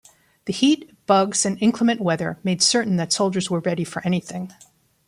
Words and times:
The 0.45 0.53
heat, 0.53 0.89
bugs 1.05 1.45
and 1.45 1.61
inclement 1.61 2.01
weather 2.01 2.39
made 2.43 2.63
certain 2.63 2.95
that 2.95 3.13
soldiers 3.13 3.51
were 3.51 3.59
ready 3.59 3.83
for 3.83 4.03
anything. 4.03 4.51